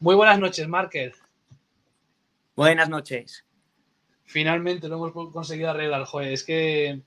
[0.00, 1.12] Muy buenas noches, Marker.
[2.54, 3.44] Buenas noches.
[4.24, 6.32] Finalmente lo hemos conseguido arreglar, joder.
[6.32, 7.02] Es que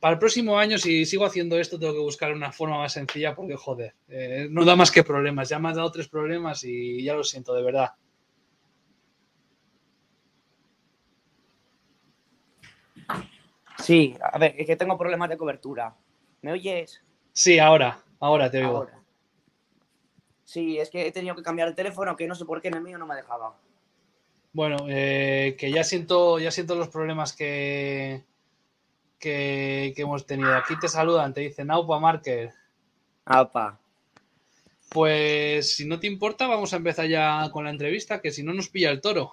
[0.00, 3.34] para el próximo año, si sigo haciendo esto, tengo que buscar una forma más sencilla
[3.36, 5.48] porque, joder, eh, no da más que problemas.
[5.48, 7.92] Ya me has dado tres problemas y ya lo siento, de verdad.
[13.78, 15.94] Sí, a ver, es que tengo problemas de cobertura.
[16.42, 17.02] ¿Me oyes?
[17.32, 19.03] Sí, ahora, ahora te oigo.
[20.44, 22.74] Sí, es que he tenido que cambiar el teléfono, que no sé por qué en
[22.74, 23.54] el mío no me dejaba.
[24.52, 28.22] Bueno, eh, que ya siento, ya siento los problemas que,
[29.18, 30.54] que, hemos tenido.
[30.54, 32.52] Aquí te saludan, te dicen Aupa Marker.
[33.24, 33.80] Aupa.
[34.90, 38.52] Pues si no te importa, vamos a empezar ya con la entrevista, que si no
[38.52, 39.32] nos pilla el toro.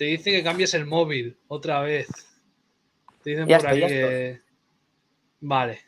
[0.00, 2.08] Te dice que cambies el móvil otra vez.
[3.22, 4.40] Te dicen por ahí que.
[5.40, 5.80] Vale.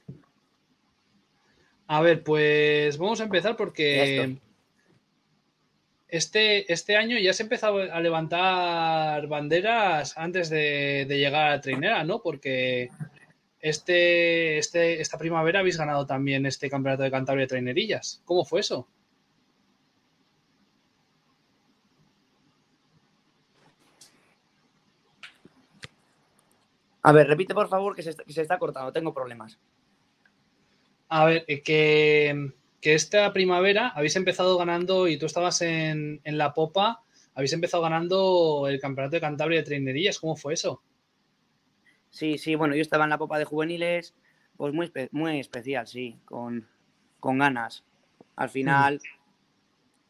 [1.86, 4.36] A ver, pues vamos a empezar porque
[6.08, 12.04] este, este año ya se ha empezado a levantar banderas antes de, llegar a la
[12.04, 12.20] ¿no?
[12.20, 12.90] Porque
[13.60, 18.20] este, este, esta primavera habéis ganado también este campeonato de Cantabria de trainerillas.
[18.26, 18.86] ¿Cómo fue eso?
[27.02, 29.58] A ver, repite por favor que se, está, cortando, tengo problemas.
[31.08, 32.52] A ver, eh, que,
[32.94, 37.02] esta primavera habéis empezado ganando y tú estabas en, la popa,
[37.34, 40.18] habéis empezado ganando el campeonato de Cantabria de trainerías.
[40.20, 40.82] ¿Cómo fue eso?
[42.10, 44.14] Sí, sí, bueno, yo estaba en la popa de juveniles,
[44.56, 46.68] pues muy, muy especial, sí, con,
[47.20, 47.84] ganas.
[48.36, 49.00] Al final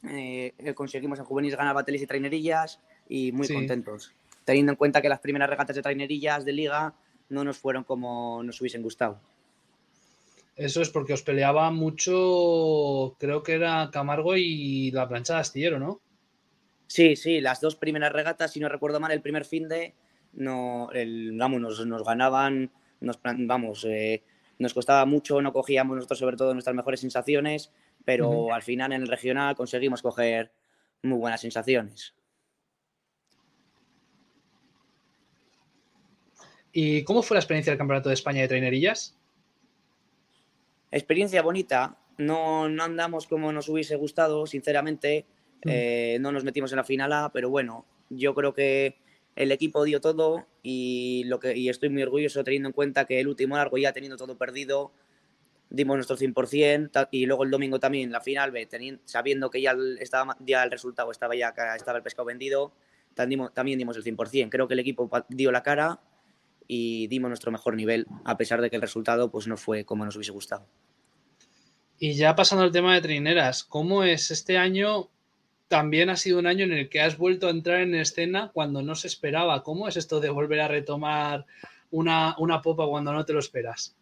[0.08, 5.08] eh, conseguimos en juveniles ganar bateles y trainerillas y muy contentos teniendo en cuenta que
[5.08, 6.94] las primeras regatas de trainerillas de liga
[7.28, 9.20] no nos fueron como nos hubiesen gustado.
[10.54, 15.78] Eso es porque os peleaba mucho, creo que era Camargo y la plancha de astillero,
[15.78, 16.00] ¿no?
[16.86, 19.94] Sí, sí, las dos primeras regatas, si no recuerdo mal, el primer fin de,
[20.34, 20.90] no,
[21.38, 22.70] vamos, nos, ganaban,
[23.00, 24.22] nos, vamos, eh,
[24.58, 27.72] nos costaba mucho, no cogíamos nosotros sobre todo nuestras mejores sensaciones,
[28.04, 30.52] pero al final en el regional conseguimos coger
[31.02, 32.14] muy buenas sensaciones.
[36.72, 39.14] ¿Y cómo fue la experiencia del Campeonato de España de Trainerillas?
[40.90, 41.98] Experiencia bonita.
[42.18, 45.26] No, andamos como nos hubiese gustado, sinceramente.
[45.64, 45.68] Mm.
[45.70, 48.96] Eh, no nos metimos en la final A, pero bueno, yo creo que
[49.36, 53.28] el equipo dio todo y, lo que, estoy muy orgulloso teniendo en cuenta que el
[53.28, 54.92] último largo ya teniendo todo perdido,
[55.70, 58.52] dimos nuestro 100% y luego el domingo también la final,
[59.04, 62.72] sabiendo que ya, estaba, ya el resultado estaba ya estaba el pescado vendido,
[63.14, 64.50] también dimos el 100%.
[64.50, 66.00] Creo que el equipo dio la cara
[66.66, 70.04] y dimos nuestro mejor nivel, a pesar de que el resultado pues, no fue como
[70.04, 70.66] nos hubiese gustado.
[71.98, 75.10] Y ya pasando al tema de trineras, ¿cómo es este año?
[75.68, 78.82] También ha sido un año en el que has vuelto a entrar en escena cuando
[78.82, 79.62] no se esperaba.
[79.62, 81.46] ¿Cómo es esto de volver a retomar
[81.90, 83.96] una, una popa cuando no te lo esperas?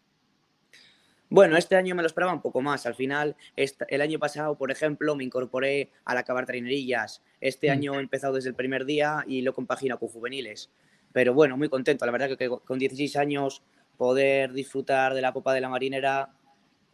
[1.31, 2.85] Bueno, este año me lo esperaba un poco más.
[2.85, 7.23] Al final, el año pasado, por ejemplo, me incorporé al acabar trainerillas.
[7.39, 7.71] Este mm.
[7.71, 10.69] año he empezado desde el primer día y lo compagino con juveniles.
[11.13, 12.05] Pero bueno, muy contento.
[12.05, 13.63] La verdad que con 16 años
[13.97, 16.29] poder disfrutar de la Copa de la Marinera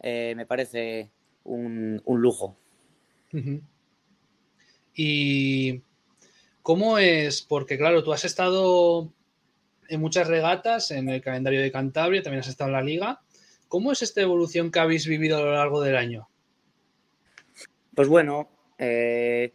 [0.00, 1.10] eh, me parece
[1.44, 2.56] un, lujo.
[4.94, 5.82] ¿Y
[6.62, 7.42] cómo es?
[7.42, 9.12] Porque claro, tú has estado
[9.88, 13.20] en muchas regatas, en el calendario de Cantabria, también has estado en la liga.
[13.68, 16.28] ¿Cómo es esta evolución que habéis vivido a lo largo del año?
[17.94, 19.52] Pues bueno, eh,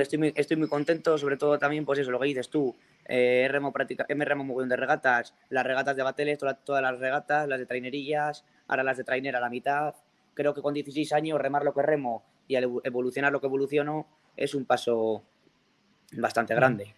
[0.00, 3.46] estoy, muy, estoy muy contento, sobre todo también, pues eso, lo que dices tú, eh,
[3.50, 7.48] remo práctica, me remo muy bien de regatas, las regatas de bateles, todas, las regatas,
[7.48, 9.94] las de trainerillas, ahora las de trainer a la mitad.
[10.32, 14.06] Creo que con 16 años remar lo que remo y evolucionar lo que evoluciono
[14.36, 15.22] es un paso
[16.12, 16.94] bastante grande.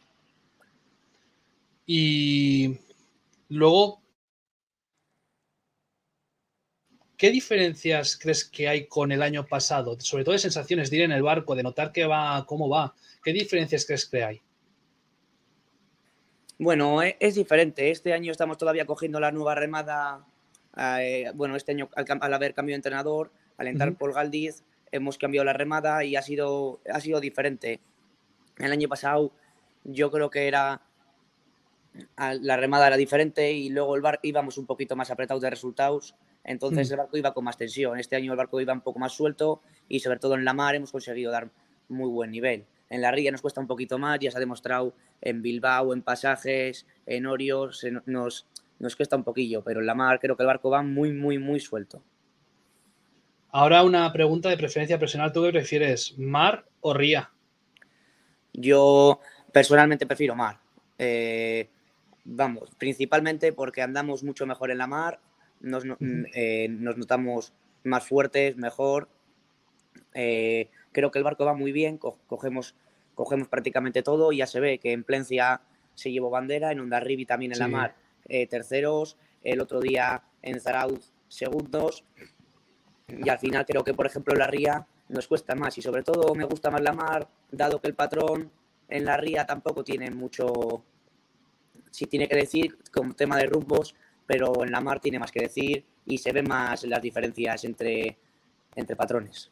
[1.86, 2.78] Y
[3.48, 4.02] luego,
[7.16, 9.98] ¿qué diferencias crees que hay con el año pasado?
[10.00, 12.94] Sobre todo de sensaciones de ir en el barco, de notar que va, cómo va.
[13.22, 14.42] ¿Qué diferencias crees que hay?
[16.58, 17.91] Bueno, e, es, diferente.
[17.91, 20.24] Este año estamos todavía cogiendo la nueva remada.
[20.76, 25.44] Eh, bueno, este año al, haber cambiado de entrenador, al entrar por Galdiz, hemos cambiado
[25.44, 27.80] la remada y ha sido, ha sido diferente.
[28.58, 29.32] El año pasado
[29.84, 30.82] yo creo que era
[32.18, 36.14] la remada era diferente y luego el barco íbamos un poquito más apretados de resultados,
[36.44, 36.92] entonces mm.
[36.92, 37.98] el barco iba con más tensión.
[37.98, 40.74] Este año el barco iba un poco más suelto y sobre todo en la mar
[40.74, 41.48] hemos conseguido dar
[41.88, 42.66] muy buen nivel.
[42.88, 46.03] En la ría nos cuesta un poquito más, ya se ha demostrado en Bilbao, en
[46.03, 48.47] pasajes, en Orios, nos,
[48.78, 51.38] nos cuesta un poquillo, pero en la mar creo que el barco va muy, muy,
[51.38, 52.03] muy suelto.
[53.50, 55.33] Ahora una pregunta de preferencia personal.
[55.33, 57.30] ¿Tú qué prefieres, mar o ría?
[58.53, 59.21] Yo
[59.53, 60.60] personalmente prefiero mar.
[60.98, 61.71] Eh,
[62.24, 65.21] vamos, principalmente porque andamos mucho mejor en la mar,
[65.60, 65.84] nos,
[66.34, 67.54] eh, nos notamos
[67.84, 69.09] más fuertes, mejor.
[70.16, 72.74] Eh, creo que el barco va muy bien, cogemos,
[73.15, 74.33] cogemos prácticamente todo.
[74.33, 75.60] Ya se ve que en Plencia
[75.95, 77.95] se llevó bandera, en Ondarribi también en la mar
[78.51, 82.04] terceros, el otro día en Zarauz segundos.
[83.09, 86.34] Y al final creo que, por ejemplo, la ría nos cuesta más y sobre todo
[86.34, 88.51] me gusta más la mar, dado que el patrón
[88.89, 90.83] en la ría tampoco tiene mucho,
[91.91, 93.95] si tiene que decir, con tema de rumbos,
[94.27, 98.16] pero en la mar tiene más que decir y se ven más las diferencias entre,
[98.74, 99.51] entre patrones.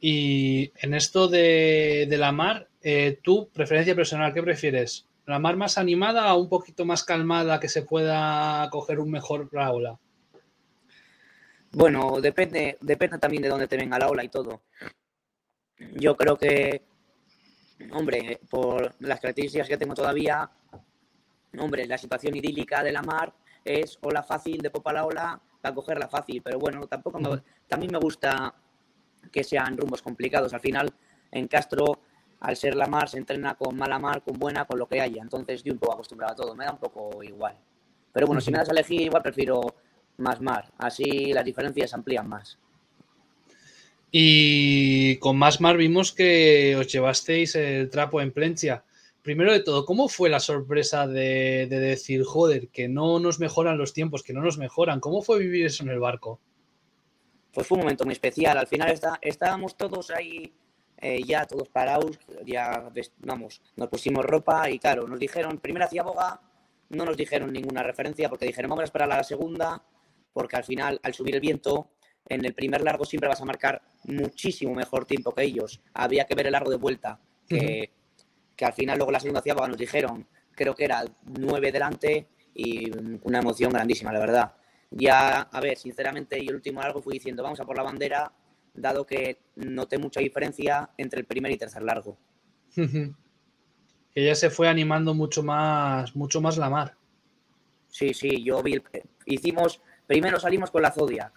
[0.00, 5.06] Y en esto de, la mar, eh, tu preferencia personal, ¿qué prefieres?
[5.26, 9.48] ¿La mar más animada o un poquito más calmada que se pueda coger un mejor
[9.52, 9.98] la ola?
[11.72, 14.62] Bueno, depende, depende también de dónde te venga la ola y todo.
[15.96, 16.82] Yo creo que,
[17.92, 20.50] hombre, por las características que tengo todavía,
[21.58, 23.34] hombre, la situación idílica de la mar
[23.64, 27.42] es ola fácil de popa a la ola para cogerla fácil, pero bueno, tampoco me,
[27.66, 28.54] también me gusta
[29.30, 30.52] que sean rumbos complicados.
[30.54, 30.92] Al final,
[31.30, 32.00] en Castro,
[32.40, 35.22] al ser la mar, se entrena con mala mar, con buena, con lo que haya.
[35.22, 37.56] Entonces, yo un poco acostumbrado a todo, me da un poco igual.
[38.12, 39.60] Pero bueno, si me das a elegir, igual prefiero
[40.18, 40.72] más mar.
[40.78, 42.58] Así las diferencias amplían más.
[44.10, 48.84] Y con más mar vimos que os llevasteis el trapo en Plencia.
[49.22, 53.92] Primero de todo, ¿cómo fue la sorpresa de, decir, joder, que no nos mejoran los
[53.92, 55.00] tiempos, que no nos mejoran?
[55.00, 56.40] ¿Cómo fue vivir eso en el barco?
[57.58, 58.56] Pues fue un momento muy especial.
[58.56, 60.54] Al final está, estábamos todos ahí
[60.96, 62.16] eh, ya todos parados,
[62.46, 62.88] ya
[63.18, 66.40] vamos, nos pusimos ropa y claro, nos dijeron, primero hacía boga,
[66.90, 69.82] no nos dijeron ninguna referencia porque dijeron, vamos a esperar a la segunda,
[70.32, 71.90] porque al final, al subir el viento,
[72.28, 75.80] en el primer largo siempre vas a marcar muchísimo mejor tiempo que ellos.
[75.94, 77.18] Había que ver el largo de vuelta,
[77.48, 77.90] que,
[78.54, 82.28] que al final luego la segunda hacía boga nos dijeron, creo que era nueve delante
[82.54, 82.88] y
[83.24, 84.52] una emoción grandísima, la verdad.
[84.90, 88.32] Ya, a ver, sinceramente, yo el último largo fui diciendo, vamos a por la bandera,
[88.74, 92.16] dado que noté mucha diferencia entre el primer y tercer largo.
[92.74, 96.96] que ya se fue animando mucho más, mucho más la mar.
[97.88, 98.82] Sí, sí, yo vi,
[99.26, 101.32] hicimos, primero salimos con la Zodiac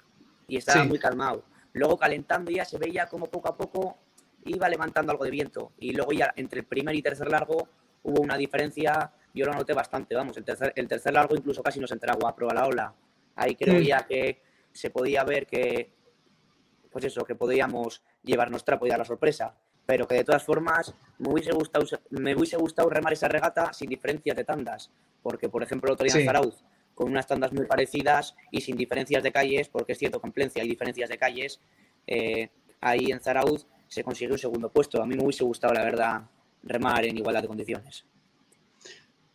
[0.47, 1.43] y estaba muy calmado.
[1.73, 3.97] Luego calentando ya se veía como poco a poco
[4.45, 5.71] iba levantando algo de viento.
[5.79, 7.67] Y luego ya entre el primer y tercer largo
[8.03, 11.79] hubo una diferencia, yo lo noté bastante, vamos, el tercer, el tercer largo incluso casi
[11.79, 12.93] nos entraba a prueba la ola.
[13.35, 14.41] Ahí creo ya que
[14.71, 15.93] se podía ver que
[16.91, 19.55] pues eso, que podíamos llevarnos trapo y dar la sorpresa.
[19.85, 23.89] Pero que de todas formas me hubiese gustado, me hubiese gustado remar esa regata sin
[23.89, 24.91] diferencias de tandas.
[25.23, 26.63] Porque, por ejemplo, el otro día en Zarauz,
[26.93, 30.33] con unas tandas muy parecidas y sin diferencias de calles, porque es cierto que en
[30.33, 31.61] Plencia hay diferencias de calles,
[32.05, 32.49] eh,
[32.79, 35.01] ahí en Zarauz se consiguió un segundo puesto.
[35.01, 36.21] A mí me hubiese gustado, la verdad,
[36.63, 38.05] remar en igualdad de condiciones.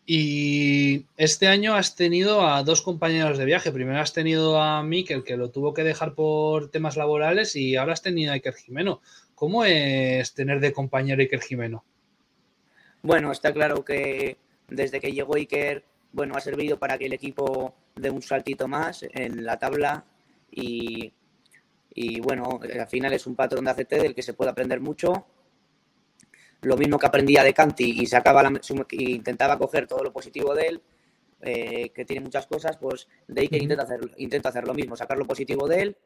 [0.09, 3.73] Y este año has tenido a dos compañeros de viaje.
[3.73, 7.95] Primero has tenido a Mikel, que lo tuvo que dejar por temas laborales, y ahora
[7.95, 9.01] has tenido a Iker Jimeno.
[9.35, 11.85] ¿Cómo es tener de compañero Iker Jimeno?
[13.03, 14.37] Bueno, está claro que
[14.69, 19.05] desde que llegó Iker, bueno, ha servido para que el equipo dé un saltito más
[19.11, 20.05] en la tabla
[20.53, 21.13] y,
[21.93, 25.27] y bueno, al final es un patrón de ACT del que se puede aprender mucho
[26.63, 28.61] lo mismo que aprendía de Canti y sacaba la,
[28.91, 30.83] intentaba coger todo lo positivo de él,
[31.43, 34.97] eh, que tiene muchas cosas, pues de ahí que intenta hacer, intenta hacer lo mismo,
[34.97, 35.97] sacar lo positivo de él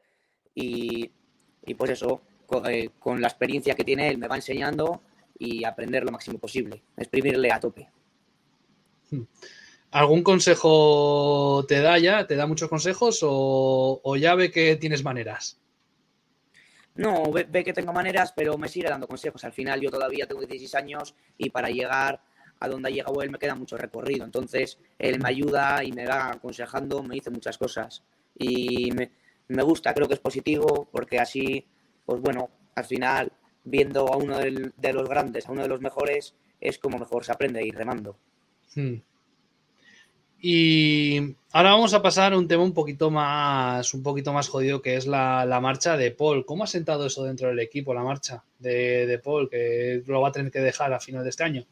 [0.55, 1.11] y,
[1.77, 2.23] pues eso,
[2.69, 5.03] eh, con, la experiencia que tiene él me va enseñando
[5.39, 7.89] y aprender lo máximo posible, exprimirle a tope.
[9.11, 9.23] Hmm.
[9.93, 12.27] ¿Algún consejo te da ya?
[12.27, 15.61] ¿Te da muchos consejos o, o ya ve que tienes maneras?
[16.95, 19.45] No, ve, que tengo maneras, pero me sigue dando consejos.
[19.45, 22.23] Al final yo todavía tengo 16 años y para llegar
[22.59, 24.25] a donde ha llegado él me queda mucho recorrido.
[24.25, 28.03] Entonces él me ayuda y me va aconsejando, me dice muchas cosas.
[28.39, 31.67] Y me, gusta, creo que es positivo porque así,
[32.05, 33.33] pues bueno, al final
[33.65, 37.33] viendo a uno de los grandes, a uno de los mejores, es como mejor se
[37.33, 38.17] aprende a ir remando.
[38.75, 38.97] Hmm.
[40.43, 44.81] Y ahora vamos a pasar a un tema un poquito más, un poquito más jodido,
[44.81, 46.47] que es la, marcha de Paul.
[46.47, 50.33] ¿Cómo ha sentado eso dentro del equipo, la marcha de, Paul, que lo va a
[50.33, 51.67] tener que dejar a final de este año?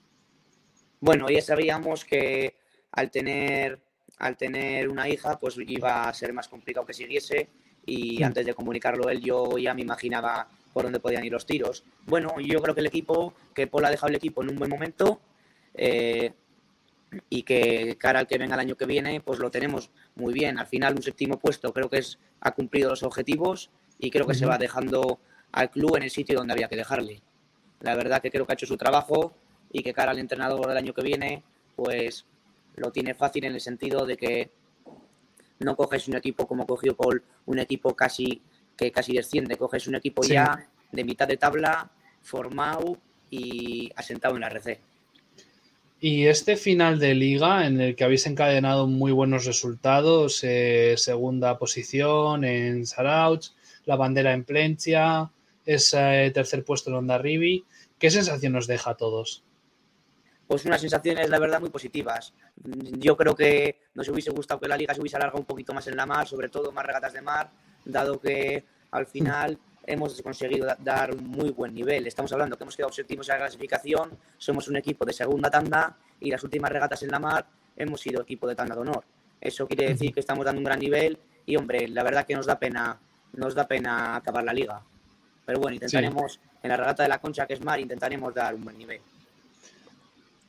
[1.00, 2.56] Bueno, ya sabíamos que
[2.92, 3.78] al tener,
[4.18, 7.48] al tener una hija, pues iba a ser más complicado que siguiese.
[7.86, 8.24] Y mm.
[8.24, 11.84] antes de comunicarlo él, yo ya me imaginaba por dónde podían ir los tiros.
[12.04, 14.70] Bueno, yo creo que el equipo, que Paul ha dejado el equipo en un buen
[14.70, 15.20] momento
[15.72, 16.32] eh,
[17.30, 20.58] y que cara al que venga el año que viene, pues lo tenemos muy bien.
[20.58, 24.34] Al final, un séptimo puesto creo que es, ha cumplido los objetivos y creo que
[24.34, 25.20] se va dejando
[25.52, 27.22] al club en el sitio donde había que dejarle.
[27.80, 29.32] La verdad que creo que ha hecho su trabajo
[29.72, 31.42] y que cara al entrenador del año que viene,
[31.76, 32.26] pues
[32.76, 34.50] lo tiene fácil en el sentido de que
[35.60, 38.42] no coges un equipo como cogió Paul, un equipo casi
[38.76, 41.90] que casi desciende, coges un equipo ya de mitad de tabla,
[42.22, 42.98] formado
[43.30, 44.80] y asentado en la RC.
[46.00, 51.58] Y este final de liga en el que habéis encadenado muy buenos resultados, eh, segunda
[51.58, 53.48] posición en Sarauch,
[53.84, 55.32] la bandera en Plencia,
[55.66, 57.64] ese tercer puesto en Onda Rivi,
[57.98, 59.42] ¿qué sensación nos deja a todos?
[60.46, 62.32] Pues unas sensaciones, la verdad, muy positivas.
[62.98, 65.88] Yo creo que nos hubiese gustado que la liga se hubiese alargado un poquito más
[65.88, 67.50] en la mar, sobre todo más regatas de mar,
[67.84, 72.06] dado que al final hemos conseguido dar un muy buen nivel.
[72.06, 75.96] Estamos hablando que hemos quedado séptimos en la clasificación, somos un equipo de segunda tanda
[76.20, 79.04] y las últimas regatas en la mar hemos sido equipo de tanda de honor.
[79.40, 82.44] Eso quiere decir que estamos dando un gran nivel y, hombre, la verdad que nos
[82.44, 82.98] da pena,
[83.32, 84.80] nos da pena acabar la liga.
[85.46, 88.64] Pero bueno, intentaremos, en la regata de la Concha, que es mar, intentaremos dar un
[88.64, 89.00] buen nivel.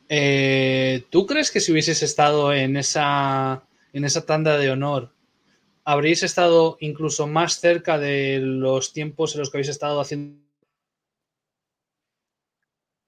[0.10, 3.62] Eh, ¿Tú crees que si hubieses estado en esa,
[3.93, 5.12] en esa tanda de honor,
[5.83, 10.50] habréis estado incluso más cerca de los tiempos en los que habéis estado haciendo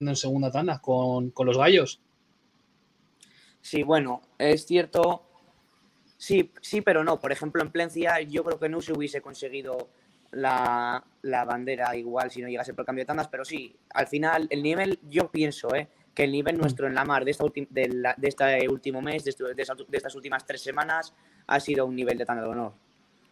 [0.00, 2.00] en segunda tanda con, los gallos.
[3.60, 5.22] Sí, bueno, es cierto.
[6.16, 7.20] Sí, sí, pero no.
[7.20, 9.88] Por ejemplo, en Plencia yo creo que no se hubiese conseguido
[10.32, 14.62] la, bandera igual si no llegase por cambio de tandas, pero sí, al final el
[14.62, 15.88] nivel, yo pienso, ¿eh?
[16.14, 19.34] Que el nivel nuestro en la mar de, esta de, este último mes, de,
[19.92, 21.14] estas últimas tres semanas,
[21.46, 22.72] ha sido un nivel de tanda de honor.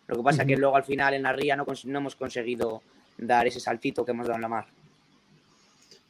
[0.06, 2.82] Lo que pasa es que luego al final en la ría no, no hemos conseguido
[3.18, 4.66] dar ese saltito que hemos dado en la mar.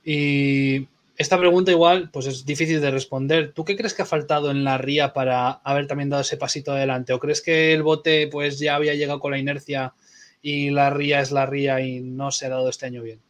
[0.04, 3.52] Y esta pregunta igual pues es difícil de responder.
[3.52, 6.72] ¿Tú qué crees que ha faltado en la ría para haber también dado ese pasito
[6.72, 7.12] adelante?
[7.12, 9.92] ¿O crees que el bote pues ya había llegado con la inercia
[10.40, 13.20] y la ría es la ría y no se ha dado este año bien?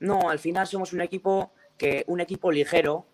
[0.00, 3.06] No, al final somos un equipo que un equipo ligero.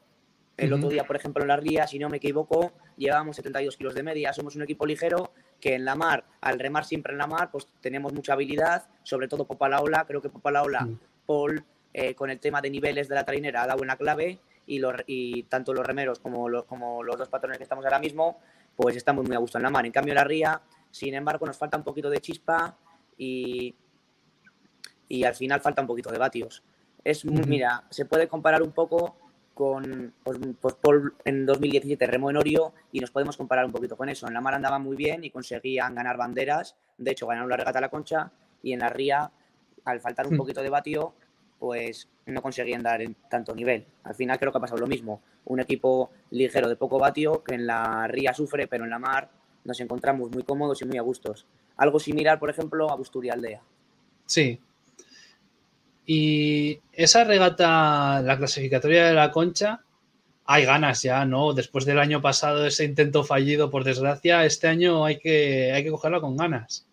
[0.57, 3.95] El otro día, por ejemplo, en la ría, si no me equivoco, llevábamos 72 kilos
[3.95, 4.33] de media.
[4.33, 7.67] Somos un equipo ligero que en la mar, al remar siempre en la mar, pues
[7.81, 10.05] tenemos mucha habilidad, sobre todo Popa la Ola.
[10.07, 10.87] Creo que Popa la Ola,
[11.27, 14.79] Paul, eh, con el tema de niveles de la trainera, ha dado una clave y,
[14.79, 18.39] los, y tanto los remeros como los, como los dos patrones que estamos ahora mismo,
[18.77, 19.85] pues estamos muy a gusto en la mar.
[19.87, 22.77] En cambio, en la ría, sin embargo, nos falta un poquito de chispa
[23.17, 23.75] y,
[25.09, 26.63] y al final falta un poquito de vatios.
[27.05, 29.17] Es, mira, se puede comparar un poco
[29.55, 33.97] con pues, pues Paul en 2017 remo en Orio y nos podemos comparar un poquito
[33.97, 34.27] con eso.
[34.27, 37.79] En la mar andaba muy bien y conseguían ganar banderas, de hecho ganaron la regata
[37.79, 38.33] a la concha
[38.63, 39.31] y en la ría,
[39.85, 40.39] al faltar un hmm.
[40.39, 41.15] poquito de vatio,
[41.59, 43.87] pues no conseguían dar en tanto nivel.
[44.05, 45.21] Al final creo que ha pasado lo mismo.
[45.45, 49.31] Un equipo ligero de poco vatio que en la ría sufre, pero en la mar
[49.65, 51.47] nos encontramos muy cómodos y muy a gustos.
[51.77, 53.63] Algo similar, por ejemplo, a Busturia Aldea.
[54.27, 54.61] Sí,
[56.07, 59.81] y esa regata, la clasificatoria de la concha,
[60.45, 61.53] hay ganas ya, ¿no?
[61.53, 65.91] Después del año pasado, ese intento fallido, por desgracia, este año hay que, hay que
[65.91, 66.87] cogerla con ganas.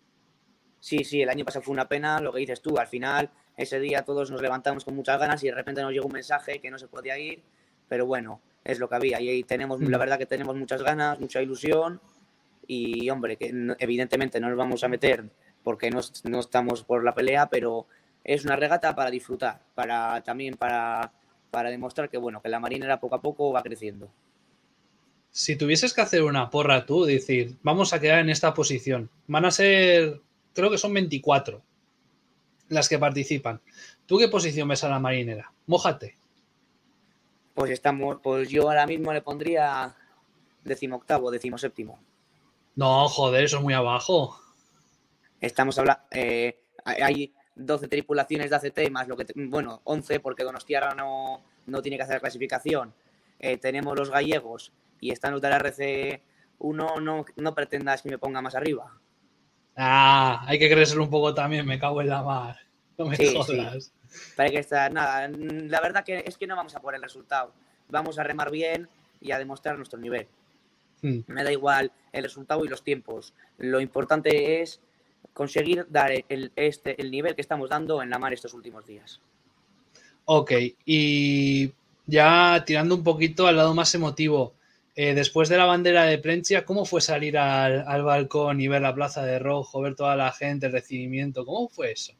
[0.78, 3.80] Sí, sí, el año pasado fue una pena, lo que dices tú, al final, ese
[3.80, 6.70] día todos nos levantamos con muchas ganas y de repente nos llegó un mensaje que
[6.70, 7.42] no se podía ir,
[7.88, 10.00] pero bueno, es lo que había y ahí tenemos, la mm.
[10.00, 12.00] verdad que tenemos muchas ganas, mucha ilusión
[12.66, 15.24] y hombre, que evidentemente no nos vamos a meter
[15.62, 17.86] porque no, no estamos por la pelea, pero
[18.24, 21.12] es una regata para disfrutar, para también para,
[21.50, 24.10] para demostrar que bueno, que la marinera poco a poco va creciendo.
[25.30, 29.44] Si tuvieses que hacer una porra tú, decir, vamos a quedar en esta posición, van
[29.44, 30.20] a ser,
[30.52, 31.62] creo que son 24
[32.68, 33.60] las que participan.
[34.06, 35.52] ¿Tú qué posición ves a la marinera?
[35.66, 36.16] Mójate.
[37.54, 39.94] Pues estamos, pues yo ahora mismo le pondría
[40.64, 41.98] decimoctavo, decimoséptimo.
[42.76, 44.40] No, joder, eso es muy abajo.
[45.40, 50.94] Estamos hablando, eh, hay, 12 tripulaciones de ACT más lo que, bueno, 11 porque Donostiarra
[50.94, 52.92] no, no tiene que hacer clasificación.
[53.38, 56.20] Eh, tenemos los gallegos y están los de la RC1,
[56.58, 58.92] no, no pretendas que me ponga más arriba.
[59.76, 62.56] Ah, hay que crecer un poco también, me cago en la mar.
[62.98, 63.92] No me jodas.
[64.36, 67.52] Para que estar, nada, la verdad que es que no vamos a por el resultado.
[67.88, 68.88] Vamos a remar bien
[69.20, 70.26] y a demostrar nuestro nivel.
[71.00, 71.20] Hmm.
[71.26, 73.32] Me da igual el resultado y los tiempos.
[73.56, 74.80] Lo importante es
[75.32, 79.20] conseguir dar el, este, el nivel que estamos dando en la mar estos últimos días.
[80.24, 80.52] Ok,
[80.84, 81.72] y
[82.06, 84.54] ya tirando un poquito al lado más emotivo,
[84.96, 88.94] eh, después de la bandera de Plencia, ¿cómo fue salir al, balcón y ver la
[88.94, 91.46] plaza de rojo, ver toda la gente, el recibimiento?
[91.46, 92.12] ¿Cómo fue eso?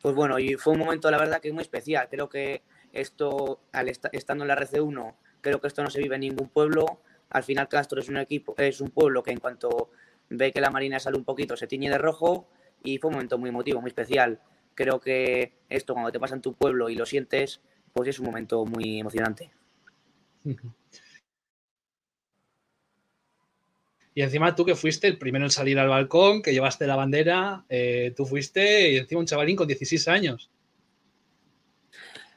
[0.00, 2.08] Pues bueno, y fue un momento, la verdad, que muy especial.
[2.10, 6.22] Creo que esto, al estando en la RC1, creo que esto no se vive en
[6.22, 7.00] ningún pueblo.
[7.30, 9.90] Al final, Castro es un equipo, es un pueblo que en cuanto
[10.36, 12.48] ve que la Marina sale un poquito, se tiñe de rojo
[12.82, 14.40] y fue un momento muy emotivo, muy especial.
[14.74, 17.60] Creo que esto, cuando te pasa en tu pueblo y lo sientes,
[17.92, 19.50] pues es un momento muy emocionante.
[24.14, 27.64] Y encima tú que fuiste el primero en salir al balcón, que llevaste la bandera,
[27.70, 30.50] eh, tú fuiste y encima un chavalín con 16 años.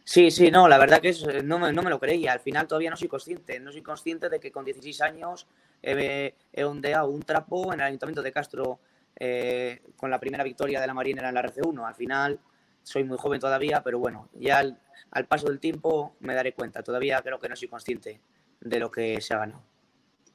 [0.08, 1.12] Sí, sí, no, la verdad que
[1.44, 2.32] no, me, no, me, lo creía.
[2.32, 3.60] Al final todavía no soy consciente.
[3.60, 5.48] No soy consciente de que con 16 años
[5.82, 8.80] he, ondeado un trapo en el Ayuntamiento de Castro
[9.20, 11.88] eh, con la primera victoria de la Marina en la RC1.
[11.88, 12.40] Al final
[12.84, 16.84] soy muy joven todavía, pero bueno, ya al, al paso del tiempo me daré cuenta.
[16.84, 18.22] Todavía creo que no soy consciente
[18.62, 19.64] de lo que se ha ganado.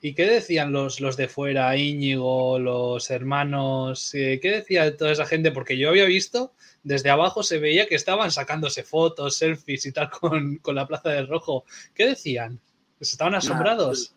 [0.01, 4.15] ¿Y qué decían los, los de fuera, Íñigo, los hermanos?
[4.15, 5.53] Eh, ¿Qué decía toda esa gente?
[5.53, 10.11] Porque yo había visto, desde abajo se veía que estaban sacándose fotos, selfies y tal
[10.11, 11.65] con, la Plaza del Rojo.
[11.95, 12.59] ¿Qué decían?
[12.99, 14.15] ¿Pues ¿Estaban asombrados?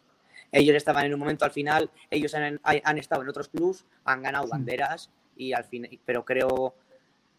[0.53, 4.21] ellos estaban en un momento al final, ellos han, han estado en otros clubs, han
[4.21, 6.75] ganado banderas, y al fin, pero creo,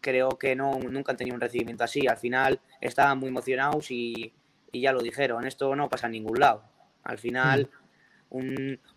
[0.01, 2.07] creo que no, nunca han tenido un recibimiento así.
[2.07, 4.33] Al final estaban muy emocionados y,
[4.71, 6.63] y ya lo dijeron, esto no pasa en ningún lado.
[7.03, 7.69] Al final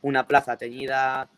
[0.02, 1.28] una plaza teñida,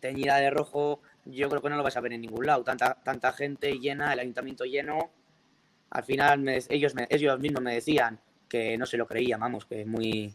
[0.00, 2.64] teñida de rojo, yo creo que no lo vas a ver en ningún lado.
[2.64, 5.10] Tanta, tanta gente llena, el ayuntamiento lleno.
[5.90, 10.30] Al final ellos, ellos mismos me decían que no se lo creían, vamos, que muy,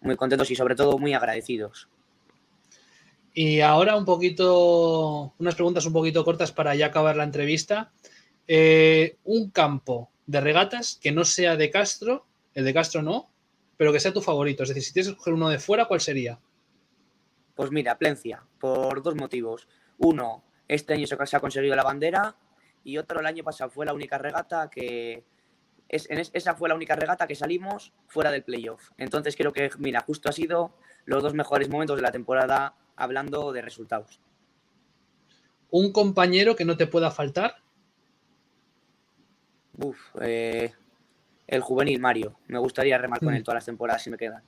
[0.00, 1.88] muy contentos y sobre todo muy agradecidos.
[3.34, 7.92] Y ahora un poquito, unas preguntas un poquito cortas para ya acabar la entrevista.
[8.48, 13.28] Eh, un campo de regatas que no sea de Castro, el de Castro no,
[13.76, 14.62] pero que sea tu favorito.
[14.62, 16.38] Es decir, si tienes que escoger uno de fuera, ¿cuál sería?
[17.54, 19.68] Pues mira, Plencia, por dos motivos.
[19.98, 22.36] Uno, este año se ha conseguido la bandera
[22.84, 25.24] y otro, el año pasado fue la única regata que...
[25.88, 28.90] Es, esa fue la única regata que salimos fuera del playoff.
[28.98, 33.52] Entonces creo que, mira, justo ha sido los dos mejores momentos de la temporada hablando
[33.52, 34.20] de resultados.
[35.70, 37.56] ¿Un compañero que no te pueda faltar?
[39.78, 40.72] Uf, eh,
[41.46, 42.38] el juvenil Mario.
[42.48, 43.44] Me gustaría remar con él mm.
[43.44, 44.42] todas las temporadas si me quedan.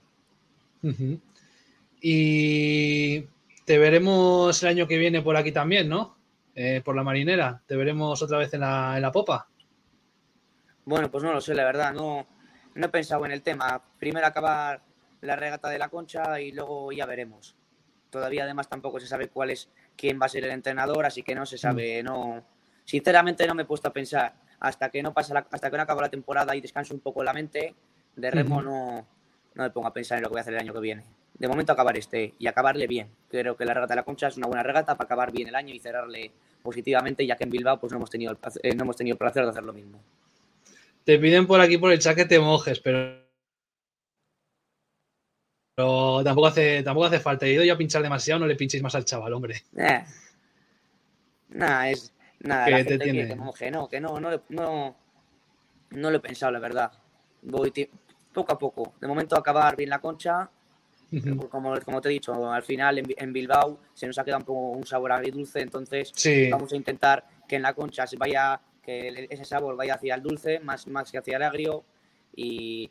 [2.00, 3.20] Y
[3.64, 6.16] te veremos el año que viene por aquí también, ¿no?
[6.54, 7.62] Eh, por la marinera.
[7.66, 9.48] Te veremos otra vez en la, en la, popa.
[10.84, 11.92] Bueno, pues no lo sé, la verdad.
[11.92, 12.26] No,
[12.74, 13.82] no he pensado en el tema.
[13.98, 14.82] Primero acabar
[15.20, 17.56] la regata de la concha y luego ya veremos.
[18.10, 21.34] Todavía además tampoco se sabe cuál es quién va a ser el entrenador, así que
[21.34, 22.06] no se sabe, mm.
[22.06, 22.44] no.
[22.84, 26.02] Sinceramente no me he puesto a pensar hasta que no pasa hasta que no acaba
[26.02, 27.74] la temporada y descanso un poco la mente,
[28.16, 29.06] de remo no,
[29.54, 31.04] no me pongo a pensar en lo que voy a hacer el año que viene.
[31.38, 33.08] De momento acabar este y acabarle bien.
[33.30, 35.54] Creo que la regata de la Concha es una buena regata para acabar bien el
[35.54, 38.74] año y cerrarle positivamente, ya que en Bilbao pues no hemos tenido el placer, eh,
[38.74, 40.00] no hemos tenido el placer de hacer lo mismo.
[41.04, 43.28] Te piden por aquí por el chat que te mojes, pero
[45.78, 47.46] pero tampoco hace, tampoco hace falta.
[47.46, 49.62] He ido ya a pinchar demasiado, no le pinchéis más al chaval, hombre.
[49.76, 50.04] Eh.
[51.50, 54.96] Nada, es, Nada, que la gente que, no, que no, no, no,
[55.90, 56.92] no lo he pensado, la verdad.
[57.42, 57.72] Voy
[58.32, 58.94] poco a poco.
[59.00, 60.48] De momento acabar bien la concha.
[61.50, 64.60] como, como te he dicho, al final en, Bilbao se nos ha quedado un, poco
[64.72, 66.12] un sabor agridulce, entonces
[66.50, 70.22] vamos a intentar que en la concha se vaya, que ese sabor vaya hacia el
[70.22, 71.82] dulce, más, más que hacia el agrio,
[72.36, 72.90] y,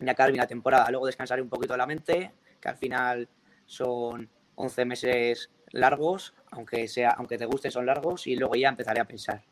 [0.00, 0.90] y acabar bien la temporada.
[0.90, 3.28] Luego descansaré un poquito la mente, que al final
[3.66, 9.00] son 11 meses largos, aunque, sea, aunque te guste, son largos, y luego ya empezaré
[9.00, 9.42] a pensar.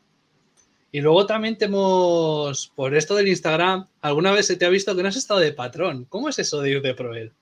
[0.91, 4.95] Y luego también te hemos, por esto del Instagram, alguna vez se te ha visto
[4.95, 6.05] que no has estado de patrón.
[6.09, 7.33] ¿Cómo es eso de ir de proel?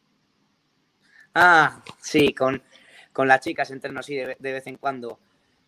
[1.34, 2.62] Ah, sí, con,
[3.12, 5.20] con las chicas entreno así de, vez en cuando.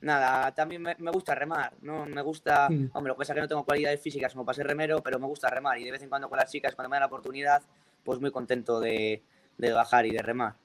[0.02, 2.06] Nada, también me, gusta remar, ¿no?
[2.06, 2.92] Me gusta, mm.
[2.94, 5.20] hombre, lo que pasa es que no tengo cualidades físicas como para ser remero, pero
[5.20, 7.08] me gusta remar y de vez en cuando con las chicas, cuando me dan la
[7.08, 7.62] oportunidad,
[8.04, 9.22] pues muy contento de,
[9.58, 10.56] de bajar y de remar.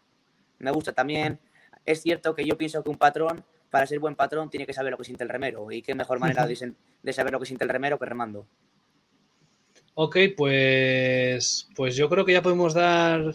[0.59, 1.38] Me gusta también,
[1.87, 4.90] es cierto que yo pienso que un patrón, para ser buen patrón, tiene que saber
[4.90, 5.70] lo que siente el remero.
[5.70, 8.46] Y qué mejor manera de, saber lo que siente el remero que remando.
[9.94, 13.33] Ok, pues, pues yo creo que ya podemos dar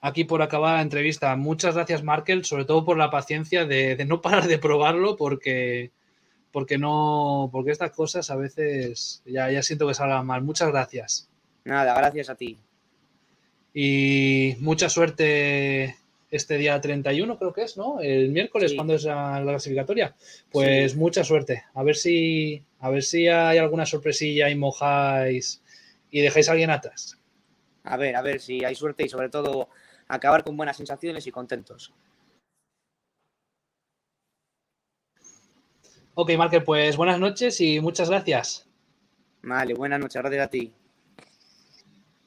[0.00, 1.36] aquí por acabar la entrevista.
[1.36, 5.92] Muchas gracias, Markel, sobre todo por la paciencia de, no parar de probarlo, porque,
[6.50, 10.42] porque no, porque estas cosas a veces ya, ya siento que salgan mal.
[10.42, 11.28] Muchas gracias.
[11.64, 12.58] Nada, gracias a ti.
[13.74, 15.96] Y mucha suerte
[16.32, 18.00] este día 31, creo que es, ¿no?
[18.00, 20.16] El miércoles, cuando es la, clasificatoria.
[20.50, 21.64] Pues mucha suerte.
[21.74, 25.62] A ver si, a ver si hay alguna sorpresilla y mojáis
[26.10, 27.18] y dejáis a alguien atrás.
[27.84, 29.68] A ver, a ver si hay suerte y sobre todo
[30.08, 31.92] acabar con buenas sensaciones y contentos.
[36.14, 38.66] Ok, Marker, pues buenas noches y muchas gracias.
[39.42, 40.72] Vale, buenas noches, gracias a ti.